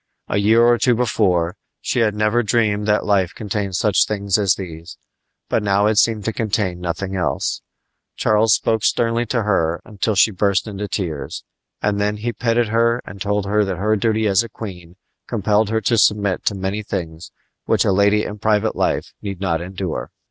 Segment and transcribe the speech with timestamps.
[0.27, 4.55] A year or two before, she had never dreamed that life contained such things as
[4.55, 4.97] these;
[5.47, 7.61] but now it seemed to contain nothing else.
[8.15, 11.43] Charles spoke sternly to her until she burst into tears,
[11.83, 14.95] and then he petted her and told her that her duty as a queen
[15.27, 17.29] compelled her to submit to many things
[17.65, 20.09] which a lady in private life need not endure.